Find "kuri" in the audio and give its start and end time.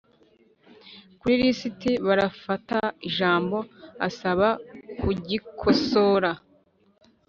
1.19-1.33